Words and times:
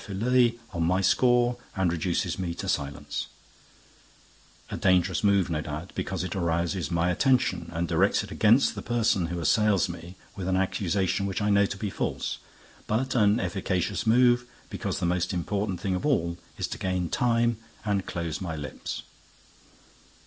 Filleul 0.03 0.57
on 0.71 0.81
my 0.81 0.99
score 0.99 1.57
and 1.75 1.91
reduces 1.91 2.39
me 2.39 2.55
to 2.55 2.67
silence: 2.67 3.27
a 4.71 4.75
dangerous 4.75 5.23
move, 5.23 5.47
no 5.51 5.61
doubt, 5.61 5.91
because 5.93 6.23
it 6.23 6.35
arouses 6.35 6.89
my 6.89 7.11
attention 7.11 7.69
and 7.71 7.87
directs 7.87 8.23
it 8.23 8.31
against 8.31 8.73
the 8.73 8.81
person 8.81 9.27
who 9.27 9.39
assails 9.39 9.87
me 9.87 10.15
with 10.35 10.47
an 10.47 10.55
accusation 10.57 11.27
which 11.27 11.39
I 11.39 11.51
know 11.51 11.67
to 11.67 11.77
be 11.77 11.91
false; 11.91 12.39
but 12.87 13.13
an 13.13 13.39
efficacious 13.39 14.07
move, 14.07 14.47
because 14.71 14.97
the 14.99 15.05
most 15.05 15.33
important 15.33 15.79
thing 15.79 15.93
of 15.93 16.03
all 16.03 16.39
is 16.57 16.65
to 16.69 16.79
gain 16.79 17.07
time 17.07 17.57
and 17.85 18.03
close 18.03 18.41
my 18.41 18.55
lips. 18.55 19.03